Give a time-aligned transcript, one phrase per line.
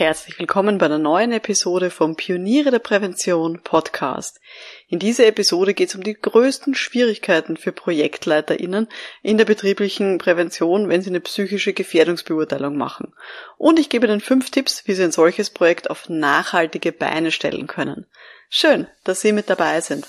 [0.00, 4.40] Herzlich willkommen bei einer neuen Episode vom Pioniere der Prävention Podcast.
[4.88, 8.88] In dieser Episode geht es um die größten Schwierigkeiten für ProjektleiterInnen
[9.22, 13.12] in der betrieblichen Prävention, wenn sie eine psychische Gefährdungsbeurteilung machen.
[13.58, 17.66] Und ich gebe Ihnen fünf Tipps, wie Sie ein solches Projekt auf nachhaltige Beine stellen
[17.66, 18.06] können.
[18.48, 20.06] Schön, dass Sie mit dabei sind.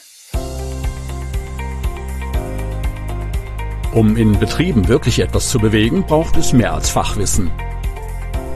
[3.94, 7.52] Um in Betrieben wirklich etwas zu bewegen, braucht es mehr als Fachwissen.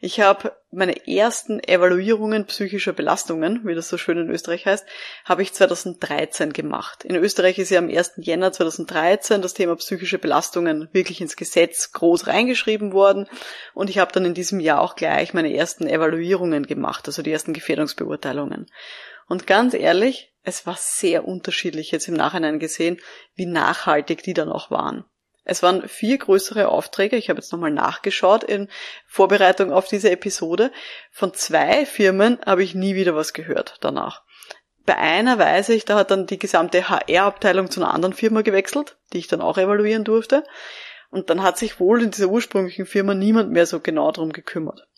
[0.00, 4.86] Ich habe meine ersten Evaluierungen psychischer Belastungen, wie das so schön in Österreich heißt,
[5.24, 7.04] habe ich 2013 gemacht.
[7.04, 8.12] In Österreich ist ja am 1.
[8.18, 13.26] Jänner 2013 das Thema psychische Belastungen wirklich ins Gesetz groß reingeschrieben worden
[13.74, 17.32] und ich habe dann in diesem Jahr auch gleich meine ersten Evaluierungen gemacht, also die
[17.32, 18.70] ersten Gefährdungsbeurteilungen.
[19.26, 23.00] Und ganz ehrlich, es war sehr unterschiedlich jetzt im Nachhinein gesehen,
[23.34, 25.04] wie nachhaltig die dann auch waren.
[25.44, 27.16] Es waren vier größere Aufträge.
[27.16, 28.68] Ich habe jetzt nochmal nachgeschaut in
[29.06, 30.70] Vorbereitung auf diese Episode.
[31.10, 34.22] Von zwei Firmen habe ich nie wieder was gehört danach.
[34.86, 38.96] Bei einer weiß ich, da hat dann die gesamte HR-Abteilung zu einer anderen Firma gewechselt,
[39.12, 40.44] die ich dann auch evaluieren durfte.
[41.10, 44.88] Und dann hat sich wohl in dieser ursprünglichen Firma niemand mehr so genau darum gekümmert.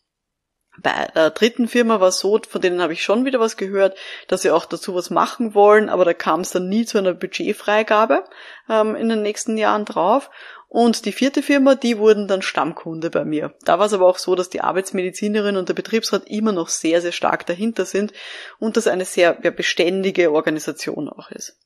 [0.78, 3.96] Bei der dritten Firma war es so, von denen habe ich schon wieder was gehört,
[4.26, 7.12] dass sie auch dazu was machen wollen, aber da kam es dann nie zu einer
[7.12, 8.24] Budgetfreigabe
[8.70, 10.30] ähm, in den nächsten Jahren drauf.
[10.68, 13.52] Und die vierte Firma, die wurden dann Stammkunde bei mir.
[13.62, 17.02] Da war es aber auch so, dass die Arbeitsmedizinerin und der Betriebsrat immer noch sehr,
[17.02, 18.14] sehr stark dahinter sind
[18.58, 21.58] und das eine sehr ja, beständige Organisation auch ist.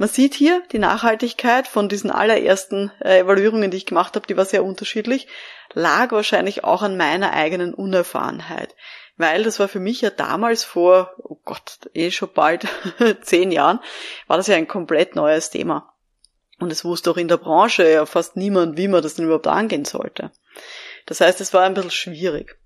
[0.00, 4.36] Man sieht hier die Nachhaltigkeit von diesen allerersten äh, Evaluierungen, die ich gemacht habe, die
[4.36, 5.28] war sehr unterschiedlich
[5.74, 8.74] lag wahrscheinlich auch an meiner eigenen Unerfahrenheit.
[9.16, 12.66] Weil das war für mich ja damals vor, oh Gott, eh schon bald
[13.22, 13.80] zehn Jahren,
[14.26, 15.92] war das ja ein komplett neues Thema.
[16.58, 19.46] Und es wusste auch in der Branche ja fast niemand, wie man das denn überhaupt
[19.46, 20.30] angehen sollte.
[21.06, 22.58] Das heißt, es war ein bisschen schwierig.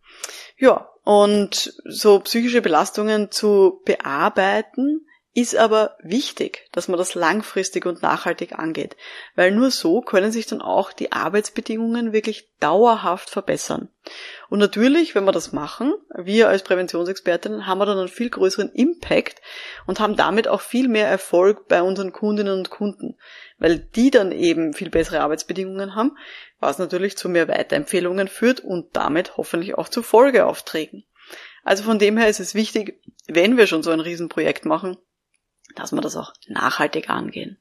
[0.57, 5.07] Ja, und so psychische Belastungen zu bearbeiten,
[5.37, 8.97] ist aber wichtig, dass man das langfristig und nachhaltig angeht,
[9.35, 13.89] weil nur so können sich dann auch die Arbeitsbedingungen wirklich dauerhaft verbessern.
[14.49, 18.71] Und natürlich, wenn wir das machen, wir als Präventionsexpertinnen haben wir dann einen viel größeren
[18.71, 19.43] Impact
[19.87, 23.19] und haben damit auch viel mehr Erfolg bei unseren Kundinnen und Kunden,
[23.59, 26.17] weil die dann eben viel bessere Arbeitsbedingungen haben,
[26.61, 31.05] was natürlich zu mehr Weiterempfehlungen führt und damit hoffentlich auch zu Folgeaufträgen.
[31.65, 34.97] Also von dem her ist es wichtig, wenn wir schon so ein Riesenprojekt machen,
[35.75, 37.59] dass wir das auch nachhaltig angehen.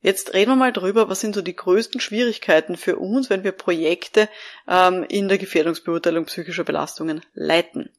[0.00, 3.52] Jetzt reden wir mal drüber, was sind so die größten Schwierigkeiten für uns, wenn wir
[3.52, 4.28] Projekte
[4.68, 7.90] ähm, in der Gefährdungsbeurteilung psychischer Belastungen leiten.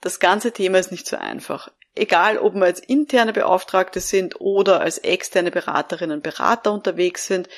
[0.00, 1.70] Das ganze Thema ist nicht so einfach.
[1.94, 7.48] Egal, ob wir als interne Beauftragte sind oder als externe Beraterinnen und Berater unterwegs sind,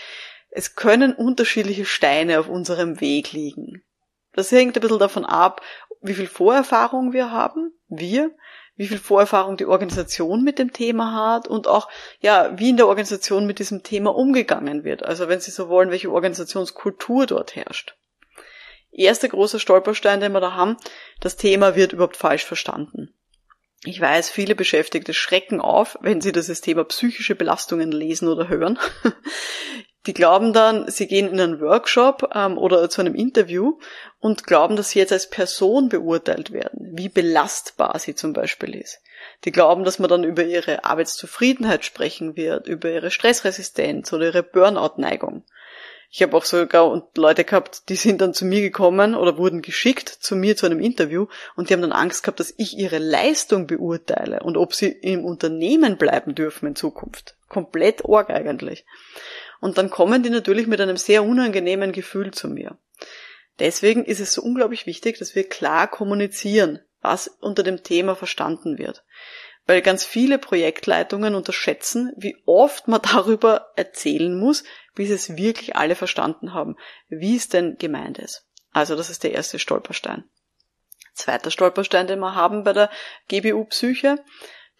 [0.50, 3.84] es können unterschiedliche Steine auf unserem Weg liegen.
[4.32, 5.62] Das hängt ein bisschen davon ab,
[6.00, 8.30] wie viel Vorerfahrung wir haben, wir,
[8.80, 11.90] wie viel Vorerfahrung die Organisation mit dem Thema hat und auch,
[12.20, 15.02] ja, wie in der Organisation mit diesem Thema umgegangen wird.
[15.02, 17.94] Also wenn Sie so wollen, welche Organisationskultur dort herrscht.
[18.90, 20.78] Erster großer Stolperstein, den wir da haben,
[21.20, 23.14] das Thema wird überhaupt falsch verstanden.
[23.84, 28.78] Ich weiß, viele Beschäftigte schrecken auf, wenn sie das Thema psychische Belastungen lesen oder hören.
[30.06, 33.78] Die glauben dann, sie gehen in einen Workshop ähm, oder zu einem Interview
[34.18, 39.00] und glauben, dass sie jetzt als Person beurteilt werden, wie belastbar sie zum Beispiel ist.
[39.44, 44.42] Die glauben, dass man dann über ihre Arbeitszufriedenheit sprechen wird, über ihre Stressresistenz oder ihre
[44.42, 45.44] Burnout-Neigung.
[46.12, 50.08] Ich habe auch sogar Leute gehabt, die sind dann zu mir gekommen oder wurden geschickt
[50.08, 53.68] zu mir zu einem Interview und die haben dann Angst gehabt, dass ich ihre Leistung
[53.68, 57.36] beurteile und ob sie im Unternehmen bleiben dürfen in Zukunft.
[57.48, 58.84] Komplett org eigentlich.
[59.60, 62.78] Und dann kommen die natürlich mit einem sehr unangenehmen Gefühl zu mir.
[63.58, 68.78] Deswegen ist es so unglaublich wichtig, dass wir klar kommunizieren, was unter dem Thema verstanden
[68.78, 69.04] wird.
[69.66, 74.64] Weil ganz viele Projektleitungen unterschätzen, wie oft man darüber erzählen muss,
[74.94, 76.76] bis es wirklich alle verstanden haben,
[77.08, 78.46] wie es denn gemeint ist.
[78.72, 80.24] Also das ist der erste Stolperstein.
[81.12, 82.90] Zweiter Stolperstein, den wir haben bei der
[83.28, 84.24] GBU-Psyche,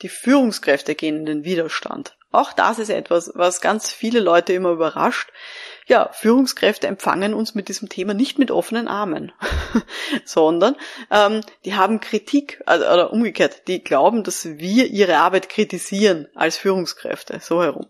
[0.01, 2.17] die Führungskräfte gehen in den Widerstand.
[2.33, 5.33] Auch das ist etwas, was ganz viele Leute immer überrascht.
[5.87, 9.33] Ja, Führungskräfte empfangen uns mit diesem Thema nicht mit offenen Armen,
[10.25, 10.77] sondern
[11.11, 16.57] ähm, die haben Kritik, also, oder umgekehrt, die glauben, dass wir ihre Arbeit kritisieren als
[16.57, 17.89] Führungskräfte, so herum.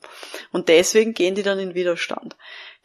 [0.52, 2.36] Und deswegen gehen die dann in Widerstand.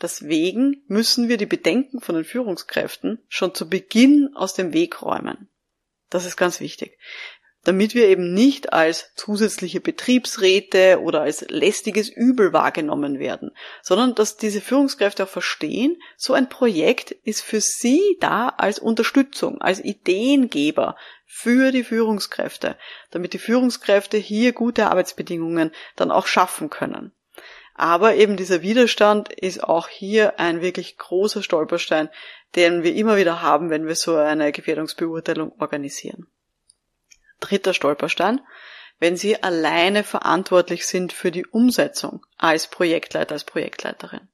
[0.02, 5.48] Deswegen müssen wir die Bedenken von den Führungskräften schon zu Beginn aus dem Weg räumen.
[6.10, 6.98] Das ist ganz wichtig
[7.66, 13.52] damit wir eben nicht als zusätzliche Betriebsräte oder als lästiges Übel wahrgenommen werden,
[13.82, 19.62] sondern dass diese Führungskräfte auch verstehen, so ein Projekt ist für sie da als Unterstützung,
[19.62, 20.96] als Ideengeber
[21.26, 22.78] für die Führungskräfte,
[23.10, 27.12] damit die Führungskräfte hier gute Arbeitsbedingungen dann auch schaffen können.
[27.74, 32.10] Aber eben dieser Widerstand ist auch hier ein wirklich großer Stolperstein,
[32.56, 36.28] den wir immer wieder haben, wenn wir so eine Gefährdungsbeurteilung organisieren.
[37.40, 38.42] Dritter Stolperstein,
[39.00, 44.28] wenn Sie alleine verantwortlich sind für die Umsetzung als Projektleiter, als Projektleiterin.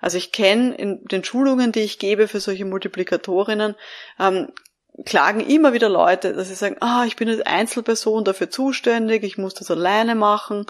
[0.00, 3.76] Also ich kenne in den Schulungen, die ich gebe für solche Multiplikatorinnen,
[4.18, 4.52] ähm,
[5.04, 9.38] klagen immer wieder Leute, dass sie sagen, ah, ich bin als Einzelperson dafür zuständig, ich
[9.38, 10.66] muss das alleine machen.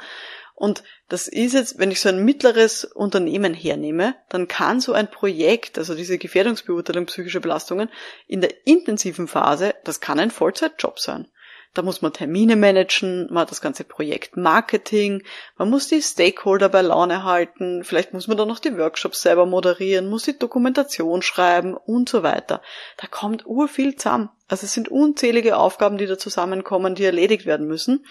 [0.55, 5.11] Und das ist jetzt, wenn ich so ein mittleres Unternehmen hernehme, dann kann so ein
[5.11, 7.91] Projekt, also diese Gefährdungsbeurteilung psychischer Belastungen,
[8.27, 11.29] in der intensiven Phase, das kann ein Vollzeitjob sein.
[11.77, 15.23] Da muss man Termine managen, man hat das ganze Projekt Marketing,
[15.59, 19.45] man muss die Stakeholder bei Laune halten, vielleicht muss man dann noch die Workshops selber
[19.45, 22.63] moderieren, muss die Dokumentation schreiben und so weiter.
[22.97, 24.31] Da kommt urviel zusammen.
[24.49, 28.07] Also es sind unzählige Aufgaben, die da zusammenkommen, die erledigt werden müssen.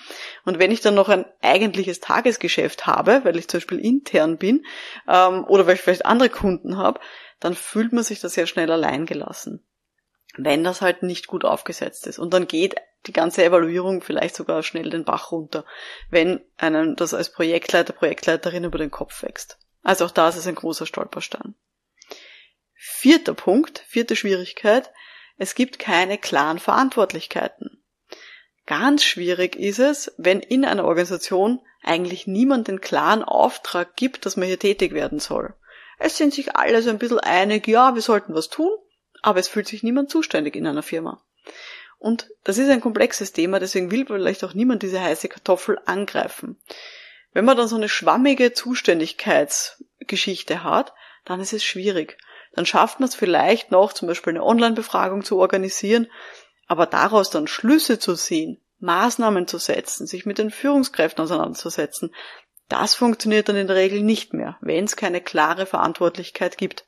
[0.46, 4.64] Und wenn ich dann noch ein eigentliches Tagesgeschäft habe, weil ich zum Beispiel intern bin
[5.08, 7.00] ähm, oder weil ich vielleicht andere Kunden habe,
[7.40, 9.66] dann fühlt man sich da sehr schnell allein gelassen
[10.38, 12.20] wenn das halt nicht gut aufgesetzt ist.
[12.20, 12.76] Und dann geht
[13.08, 15.66] die ganze Evaluierung vielleicht sogar schnell den Bach runter,
[16.10, 19.58] wenn einem das als Projektleiter, Projektleiterin über den Kopf wächst.
[19.84, 21.56] Also auch das ist ein großer Stolperstein.
[22.74, 24.92] Vierter Punkt, vierte Schwierigkeit,
[25.38, 27.84] es gibt keine klaren Verantwortlichkeiten.
[28.66, 34.38] Ganz schwierig ist es, wenn in einer Organisation eigentlich niemand den klaren Auftrag gibt, dass
[34.38, 35.54] man hier tätig werden soll.
[36.00, 38.72] Es sind sich alle so ein bisschen einig, ja, wir sollten was tun,
[39.22, 41.24] aber es fühlt sich niemand zuständig in einer Firma.
[42.06, 46.62] Und das ist ein komplexes Thema, deswegen will vielleicht auch niemand diese heiße Kartoffel angreifen.
[47.34, 50.94] Wenn man dann so eine schwammige Zuständigkeitsgeschichte hat,
[51.26, 52.20] dann ist es schwierig.
[52.54, 56.06] Dann schafft man es vielleicht noch, zum Beispiel eine Online-Befragung zu organisieren,
[56.68, 62.14] aber daraus dann Schlüsse zu ziehen, Maßnahmen zu setzen, sich mit den Führungskräften auseinanderzusetzen,
[62.70, 66.86] das funktioniert dann in der Regel nicht mehr, wenn es keine klare Verantwortlichkeit gibt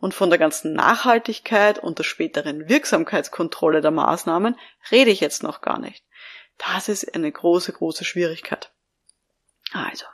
[0.00, 4.56] und von der ganzen Nachhaltigkeit und der späteren Wirksamkeitskontrolle der Maßnahmen
[4.90, 6.04] rede ich jetzt noch gar nicht.
[6.58, 8.72] Das ist eine große, große Schwierigkeit.
[9.72, 10.06] Also,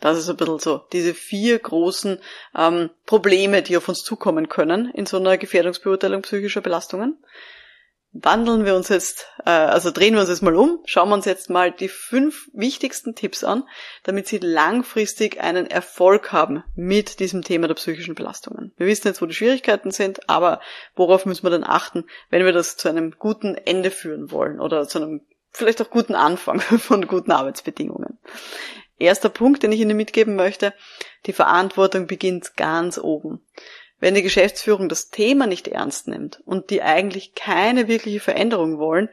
[0.00, 2.20] das ist ein bisschen so, diese vier großen
[2.56, 7.22] ähm, Probleme, die auf uns zukommen können in so einer Gefährdungsbeurteilung psychischer Belastungen
[8.14, 11.24] wandeln wir uns jetzt, äh, also drehen wir uns jetzt mal um, schauen wir uns
[11.24, 13.64] jetzt mal die fünf wichtigsten Tipps an,
[14.04, 18.72] damit Sie langfristig einen Erfolg haben mit diesem Thema der psychischen Belastungen.
[18.76, 20.60] Wir wissen jetzt, wo die Schwierigkeiten sind, aber
[20.94, 24.86] worauf müssen wir dann achten, wenn wir das zu einem guten Ende führen wollen oder
[24.86, 28.18] zu einem vielleicht auch guten Anfang von guten Arbeitsbedingungen.
[28.96, 30.72] Erster Punkt, den ich Ihnen mitgeben möchte,
[31.26, 33.44] die Verantwortung beginnt ganz oben.
[34.04, 39.08] Wenn die Geschäftsführung das Thema nicht ernst nimmt und die eigentlich keine wirkliche Veränderung wollen,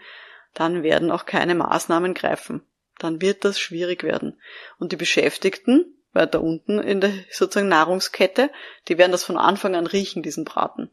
[0.54, 2.62] dann werden auch keine Maßnahmen greifen.
[3.00, 4.42] Dann wird das schwierig werden.
[4.80, 8.50] Und die Beschäftigten weiter unten in der sozusagen Nahrungskette,
[8.90, 10.90] die werden das von Anfang an riechen, diesen Braten.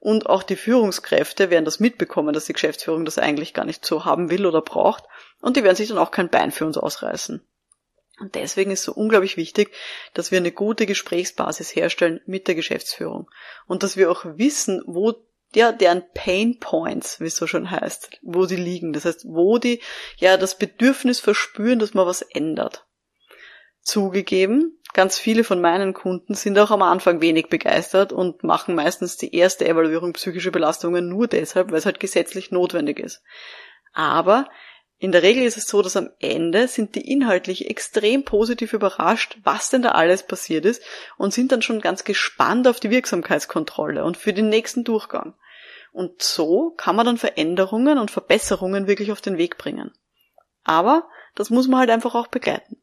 [0.00, 4.04] Und auch die Führungskräfte werden das mitbekommen, dass die Geschäftsführung das eigentlich gar nicht so
[4.04, 5.04] haben will oder braucht.
[5.40, 7.40] Und die werden sich dann auch kein Bein für uns ausreißen.
[8.20, 9.72] Und deswegen ist so unglaublich wichtig,
[10.14, 13.30] dass wir eine gute Gesprächsbasis herstellen mit der Geschäftsführung
[13.66, 15.14] und dass wir auch wissen, wo
[15.54, 18.92] ja, deren Pain Points, wie es so schon heißt, wo sie liegen.
[18.92, 19.80] Das heißt, wo die
[20.18, 22.86] ja das Bedürfnis verspüren, dass man was ändert.
[23.80, 29.16] Zugegeben, ganz viele von meinen Kunden sind auch am Anfang wenig begeistert und machen meistens
[29.16, 33.22] die erste Evaluierung psychischer Belastungen nur deshalb, weil es halt gesetzlich notwendig ist.
[33.94, 34.50] Aber
[35.00, 39.38] in der Regel ist es so, dass am Ende sind die inhaltlich extrem positiv überrascht,
[39.44, 40.82] was denn da alles passiert ist
[41.16, 45.34] und sind dann schon ganz gespannt auf die Wirksamkeitskontrolle und für den nächsten Durchgang.
[45.92, 49.92] Und so kann man dann Veränderungen und Verbesserungen wirklich auf den Weg bringen.
[50.64, 52.82] Aber das muss man halt einfach auch begleiten.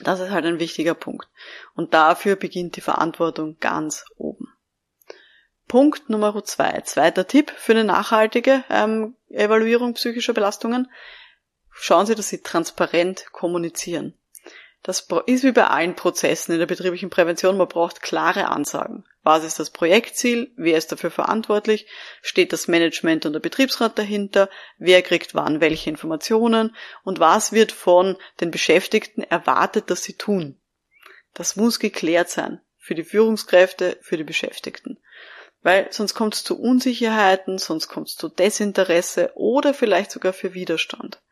[0.00, 1.28] Das ist halt ein wichtiger Punkt.
[1.74, 4.48] Und dafür beginnt die Verantwortung ganz oben.
[5.66, 6.80] Punkt Nummer zwei.
[6.82, 10.88] Zweiter Tipp für eine nachhaltige ähm, Evaluierung psychischer Belastungen
[11.74, 14.14] schauen Sie, dass Sie transparent kommunizieren.
[14.84, 17.56] Das ist wie bei allen Prozessen in der betrieblichen Prävention.
[17.56, 19.06] Man braucht klare Ansagen.
[19.22, 20.52] Was ist das Projektziel?
[20.56, 21.86] Wer ist dafür verantwortlich?
[22.20, 24.50] Steht das Management und der Betriebsrat dahinter?
[24.76, 26.76] Wer kriegt wann welche Informationen?
[27.02, 30.60] Und was wird von den Beschäftigten erwartet, dass sie tun?
[31.32, 32.60] Das muss geklärt sein.
[32.76, 34.98] Für die Führungskräfte, für die Beschäftigten.
[35.62, 40.52] Weil sonst kommt es zu Unsicherheiten, sonst kommt es zu Desinteresse oder vielleicht sogar für
[40.52, 41.22] Widerstand.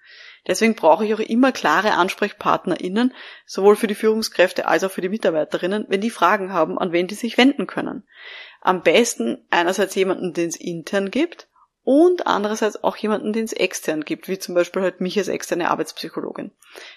[0.47, 3.15] Deswegen brauche ich auch immer klare AnsprechpartnerInnen,
[3.47, 7.07] sowohl für die Führungskräfte als auch für die Mitarbeiterinnen, wenn die Fragen haben, an wen
[7.07, 8.05] die sich wenden können.
[8.61, 11.49] Am besten einerseits jemanden, den es intern gibt
[11.85, 15.71] und andererseits auch jemanden, den es extern gibt, wie zum Beispiel halt mich als externe
[15.71, 16.53] Arbeitspsychologin.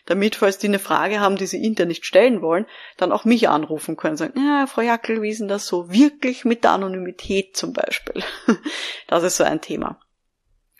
[0.05, 3.49] Damit, falls die eine Frage haben, die sie intern nicht stellen wollen, dann auch mich
[3.49, 5.91] anrufen können, sagen, ja, Frau Jackel, wie ist denn das so?
[5.91, 8.23] Wirklich mit der Anonymität zum Beispiel.
[9.07, 9.99] Das ist so ein Thema.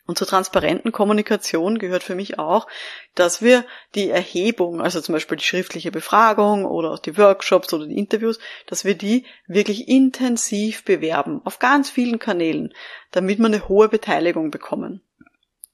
[0.07, 2.67] Und zur transparenten Kommunikation gehört für mich auch,
[3.15, 7.88] dass wir die Erhebung, also zum Beispiel die schriftliche Befragung oder auch die Workshops oder
[7.88, 12.74] die Interviews, dass wir die wirklich intensiv bewerben, auf ganz vielen Kanälen,
[13.12, 15.01] damit wir eine hohe Beteiligung bekommen.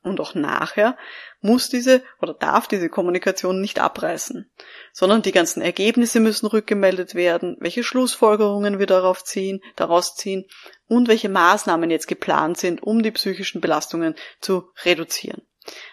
[0.03, 0.97] Und auch nachher
[1.41, 4.49] muss diese oder darf diese Kommunikation nicht abreißen,
[4.93, 10.45] sondern die ganzen Ergebnisse müssen rückgemeldet werden, welche Schlussfolgerungen wir darauf ziehen, daraus ziehen
[10.91, 15.41] und welche Maßnahmen jetzt geplant sind, um die psychischen Belastungen zu reduzieren,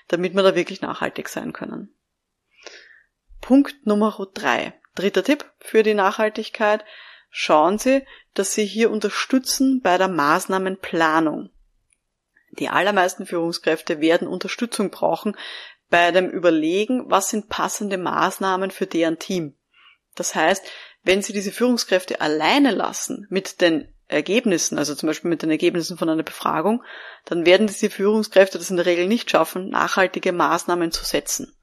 [0.09, 1.95] damit wir da wirklich nachhaltig sein können.
[3.41, 4.75] Punkt Nummer drei.
[4.97, 6.85] Dritter Tipp für die Nachhaltigkeit.
[7.31, 11.51] Schauen Sie, dass Sie hier unterstützen bei der Maßnahmenplanung.
[12.51, 15.37] Die allermeisten Führungskräfte werden Unterstützung brauchen
[15.91, 19.57] bei dem Überlegen, was sind passende Maßnahmen für deren Team.
[20.17, 20.67] Das heißt,
[21.05, 25.99] wenn Sie diese Führungskräfte alleine lassen mit den Ergebnissen, also zum Beispiel mit den Ergebnissen
[25.99, 26.83] von einer Befragung,
[27.27, 31.57] dann werden diese Führungskräfte das in der Regel nicht schaffen, nachhaltige Maßnahmen zu setzen,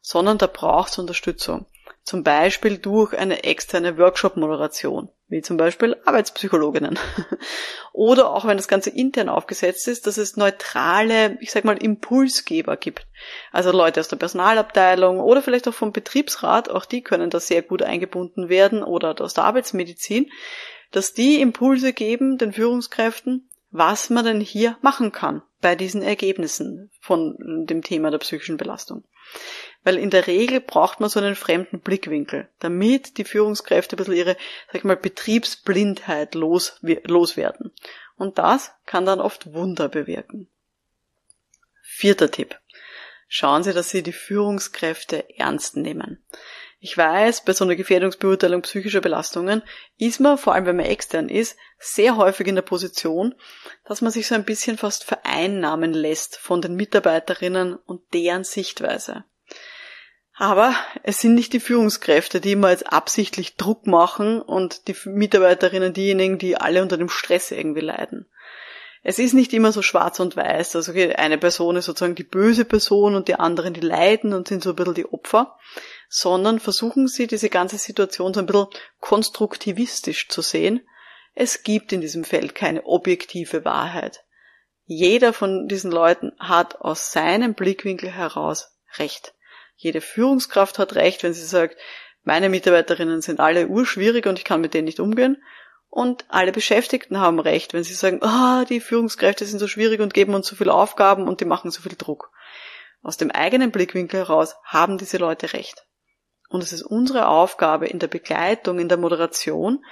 [0.00, 1.66] sondern da braucht es Unterstützung.
[2.02, 6.98] Zum Beispiel durch eine externe Workshop-Moderation, wie zum Beispiel Arbeitspsychologinnen.
[7.92, 12.78] Oder auch wenn das Ganze intern aufgesetzt ist, dass es neutrale, ich sag mal, Impulsgeber
[12.78, 13.06] gibt.
[13.52, 17.60] Also Leute aus der Personalabteilung oder vielleicht auch vom Betriebsrat, auch die können da sehr
[17.60, 20.30] gut eingebunden werden oder aus der Arbeitsmedizin,
[20.90, 26.90] dass die Impulse geben den Führungskräften, was man denn hier machen kann bei diesen Ergebnissen
[27.00, 29.04] von dem Thema der psychischen Belastung.
[29.84, 34.16] Weil in der Regel braucht man so einen fremden Blickwinkel, damit die Führungskräfte ein bisschen
[34.16, 37.72] ihre, sag ich mal, Betriebsblindheit los, loswerden.
[38.16, 40.48] Und das kann dann oft Wunder bewirken.
[41.82, 42.58] Vierter Tipp.
[43.28, 46.22] Schauen Sie, dass Sie die Führungskräfte ernst nehmen.
[46.82, 49.62] Ich weiß, bei so einer Gefährdungsbeurteilung psychischer Belastungen
[49.98, 53.34] ist man, vor allem wenn man extern ist, sehr häufig in der Position,
[53.84, 59.24] dass man sich so ein bisschen fast vereinnahmen lässt von den Mitarbeiterinnen und deren Sichtweise.
[60.34, 65.92] Aber es sind nicht die Führungskräfte, die immer jetzt absichtlich Druck machen und die Mitarbeiterinnen
[65.92, 68.26] diejenigen, die alle unter dem Stress irgendwie leiden.
[69.02, 72.64] Es ist nicht immer so schwarz und weiß, also eine Person ist sozusagen die böse
[72.64, 75.58] Person und die anderen die leiden und sind so ein bisschen die Opfer,
[76.12, 78.66] sondern versuchen Sie diese ganze Situation so ein bisschen
[78.98, 80.86] konstruktivistisch zu sehen.
[81.34, 84.24] Es gibt in diesem Feld keine objektive Wahrheit.
[84.84, 89.34] Jeder von diesen Leuten hat aus seinem Blickwinkel heraus Recht.
[89.76, 91.76] Jede Führungskraft hat recht, wenn sie sagt,
[92.24, 95.40] meine Mitarbeiterinnen sind alle urschwierig und ich kann mit denen nicht umgehen.
[95.88, 100.00] Und alle Beschäftigten haben recht, wenn sie sagen, ah, oh, die Führungskräfte sind so schwierig
[100.00, 102.32] und geben uns so viele Aufgaben und die machen so viel Druck.
[103.00, 105.86] Aus dem eigenen Blickwinkel heraus haben diese Leute recht.
[106.50, 109.84] Und es ist unsere Aufgabe in der Begleitung, in der Moderation,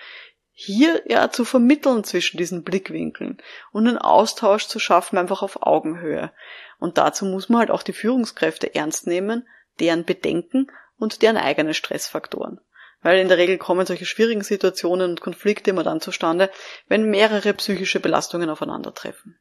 [0.50, 6.32] hier ja zu vermitteln zwischen diesen Blickwinkeln und einen Austausch zu schaffen, einfach auf Augenhöhe.
[6.80, 9.48] Und dazu muss man halt auch die Führungskräfte ernst nehmen
[9.78, 12.60] deren Bedenken und deren eigene Stressfaktoren.
[13.02, 16.50] Weil in der Regel kommen solche schwierigen Situationen und Konflikte immer dann zustande,
[16.88, 19.38] wenn mehrere psychische Belastungen aufeinandertreffen.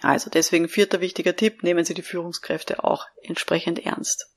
[0.00, 4.31] Also deswegen vierter wichtiger Tipp, nehmen Sie die Führungskräfte auch entsprechend ernst.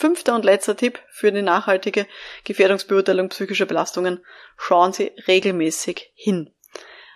[0.00, 2.06] Fünfter und letzter Tipp für die nachhaltige
[2.44, 4.24] Gefährdungsbeurteilung psychischer Belastungen,
[4.56, 6.54] schauen Sie regelmäßig hin.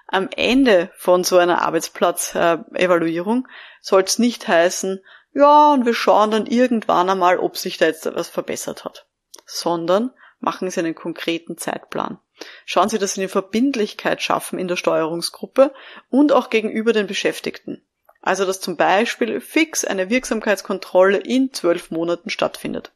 [0.07, 3.49] Am Ende von so einer Arbeitsplatzevaluierung
[3.81, 8.05] soll es nicht heißen, ja, und wir schauen dann irgendwann einmal, ob sich da jetzt
[8.05, 9.07] etwas verbessert hat,
[9.47, 12.19] sondern machen Sie einen konkreten Zeitplan.
[12.67, 15.73] Schauen Sie, dass Sie eine Verbindlichkeit schaffen in der Steuerungsgruppe
[16.11, 17.83] und auch gegenüber den Beschäftigten.
[18.25, 22.91] Also dass zum Beispiel fix eine Wirksamkeitskontrolle in zwölf Monaten stattfindet.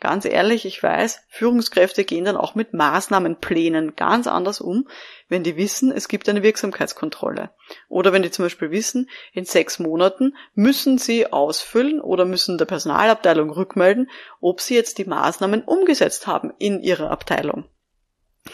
[0.00, 4.88] Ganz ehrlich, ich weiß, Führungskräfte gehen dann auch mit Maßnahmenplänen ganz anders um,
[5.28, 7.50] wenn die wissen, es gibt eine Wirksamkeitskontrolle.
[7.88, 12.64] Oder wenn die zum Beispiel wissen, in sechs Monaten müssen sie ausfüllen oder müssen der
[12.64, 17.66] Personalabteilung rückmelden, ob sie jetzt die Maßnahmen umgesetzt haben in ihrer Abteilung.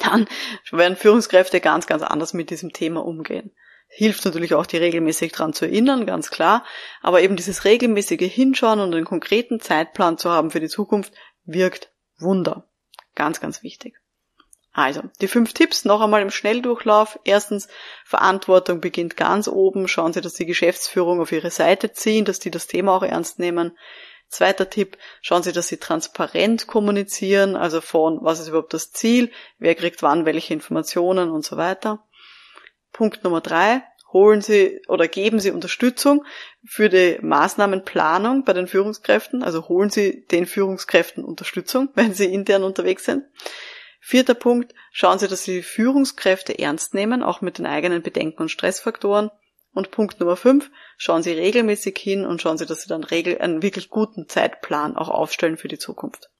[0.01, 0.29] Dann
[0.71, 3.51] werden Führungskräfte ganz, ganz anders mit diesem Thema umgehen
[3.95, 6.65] hilft natürlich auch, die regelmäßig dran zu erinnern, ganz klar.
[7.03, 11.13] Aber eben dieses regelmäßige Hinschauen und einen konkreten Zeitplan zu haben für die Zukunft
[11.45, 12.69] wirkt Wunder.
[13.15, 13.99] Ganz, ganz wichtig.
[14.73, 17.19] Also, die fünf Tipps noch einmal im Schnelldurchlauf.
[17.25, 17.69] Erstens,
[18.07, 19.87] Verantwortung beginnt ganz oben.
[19.87, 23.39] Schauen Sie, dass die Geschäftsführung auf Ihre Seite ziehen, dass die das Thema auch ernst
[23.39, 23.77] nehmen.
[24.29, 29.31] Zweiter Tipp, schauen Sie, dass Sie transparent kommunizieren, also von, was ist überhaupt das Ziel,
[29.59, 32.07] wer kriegt wann welche Informationen und so weiter.
[32.93, 33.83] Punkt Nummer drei,
[34.13, 36.25] holen Sie oder geben Sie Unterstützung
[36.65, 42.63] für die Maßnahmenplanung bei den Führungskräften, also holen Sie den Führungskräften Unterstützung, wenn sie intern
[42.63, 43.25] unterwegs sind.
[44.01, 48.43] Vierter Punkt, schauen Sie, dass Sie die Führungskräfte ernst nehmen, auch mit den eigenen Bedenken
[48.43, 49.31] und Stressfaktoren.
[49.75, 53.63] Und Punkt Nummer fünf, schauen Sie regelmäßig hin und schauen Sie, dass Sie dann einen
[53.63, 56.31] wirklich guten Zeitplan auch aufstellen für die Zukunft.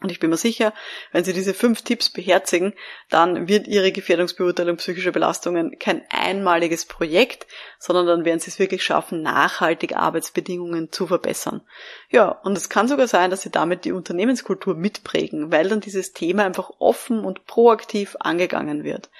[0.00, 0.72] Und ich bin mir sicher,
[1.10, 2.72] wenn Sie diese fünf Tipps beherzigen,
[3.10, 7.48] dann wird Ihre Gefährdungsbeurteilung psychischer Belastungen kein einmaliges Projekt,
[7.80, 11.62] sondern dann werden Sie es wirklich schaffen, nachhaltig Arbeitsbedingungen zu verbessern.
[12.10, 16.12] Ja, und es kann sogar sein, dass Sie damit die Unternehmenskultur mitprägen, weil dann dieses
[16.12, 19.10] Thema einfach offen und proaktiv angegangen wird.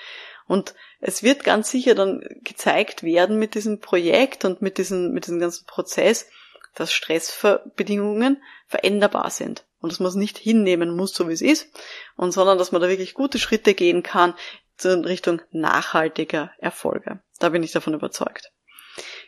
[0.46, 5.26] Und es wird ganz sicher dann gezeigt werden mit diesem Projekt und mit diesem, mit
[5.26, 6.30] diesem ganzen Prozess,
[6.76, 11.68] dass Stressbedingungen veränderbar sind und dass man es nicht hinnehmen muss, so wie es ist,
[12.16, 14.34] und sondern dass man da wirklich gute Schritte gehen kann
[14.84, 17.20] in Richtung nachhaltiger Erfolge.
[17.38, 18.52] Da bin ich davon überzeugt.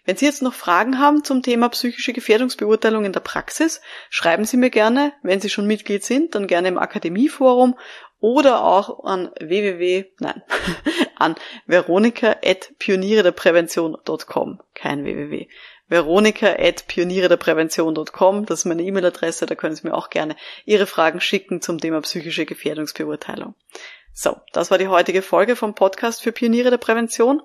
[0.04, 4.56] Wenn Sie jetzt noch Fragen haben zum Thema psychische Gefährdungsbeurteilung in der Praxis, schreiben Sie
[4.56, 5.12] mir gerne.
[5.22, 7.78] Wenn Sie schon Mitglied sind, dann gerne im Akademieforum
[8.18, 10.42] oder auch an www, nein,
[11.16, 11.36] an
[11.66, 15.48] veronika.pioniere Kein www
[15.90, 21.78] veronika.pioniere Das ist meine E-Mail-Adresse, da können Sie mir auch gerne Ihre Fragen schicken zum
[21.78, 23.54] Thema psychische Gefährdungsbeurteilung.
[24.14, 27.42] So, das war die heutige Folge vom Podcast für Pioniere der Prävention.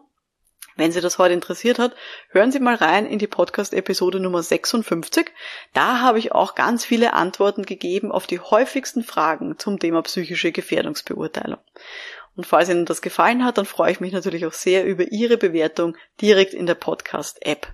[0.77, 1.95] Wenn Sie das heute interessiert hat,
[2.29, 5.31] hören Sie mal rein in die Podcast-Episode Nummer 56.
[5.73, 10.51] Da habe ich auch ganz viele Antworten gegeben auf die häufigsten Fragen zum Thema psychische
[10.51, 11.59] Gefährdungsbeurteilung.
[12.35, 15.37] Und falls Ihnen das gefallen hat, dann freue ich mich natürlich auch sehr über Ihre
[15.37, 17.73] Bewertung direkt in der Podcast-App.